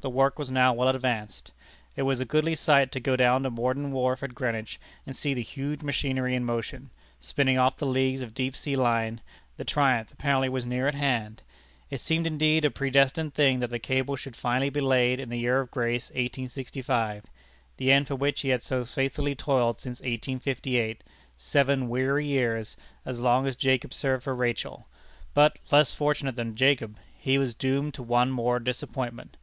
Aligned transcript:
The 0.00 0.08
work 0.08 0.38
was 0.38 0.50
now 0.50 0.72
well 0.72 0.88
advanced. 0.88 1.52
It 1.96 2.04
was 2.04 2.18
a 2.18 2.24
goodly 2.24 2.54
sight 2.54 2.90
to 2.92 2.98
go 2.98 3.14
down 3.14 3.42
to 3.42 3.50
Morden 3.50 3.92
Wharf 3.92 4.22
at 4.22 4.34
Greenwich, 4.34 4.80
and 5.04 5.14
see 5.14 5.34
the 5.34 5.42
huge 5.42 5.82
machinery 5.82 6.34
in 6.34 6.46
motion, 6.46 6.88
spinning 7.20 7.58
off 7.58 7.76
the 7.76 7.84
leagues 7.84 8.22
of 8.22 8.32
deep 8.32 8.56
sea 8.56 8.74
line. 8.74 9.20
The 9.58 9.66
triumph 9.66 10.10
apparently 10.10 10.48
was 10.48 10.64
near 10.64 10.88
at 10.88 10.94
hand. 10.94 11.42
It 11.90 12.00
seemed 12.00 12.26
indeed 12.26 12.64
a 12.64 12.70
predestined 12.70 13.34
thing 13.34 13.60
that 13.60 13.68
the 13.68 13.78
cable 13.78 14.16
should 14.16 14.34
finally 14.34 14.70
be 14.70 14.80
laid 14.80 15.20
in 15.20 15.28
the 15.28 15.36
year 15.36 15.60
of 15.60 15.70
grace 15.70 16.08
1865 16.12 17.26
the 17.76 17.92
end 17.92 18.08
for 18.08 18.16
which 18.16 18.40
he 18.40 18.48
had 18.48 18.62
so 18.62 18.82
faithfully 18.86 19.34
toiled 19.34 19.76
since 19.78 20.00
1858 20.00 21.04
seven 21.36 21.90
weary 21.90 22.24
years 22.24 22.78
as 23.04 23.20
long 23.20 23.46
as 23.46 23.56
Jacob 23.56 23.92
served 23.92 24.24
for 24.24 24.34
Rachel! 24.34 24.86
But, 25.34 25.58
less 25.70 25.92
fortunate 25.92 26.36
than 26.36 26.56
Jacob, 26.56 26.96
he 27.18 27.36
was 27.36 27.54
doomed 27.54 27.92
to 27.92 28.02
one 28.02 28.30
more 28.30 28.58
disappointment. 28.58 29.36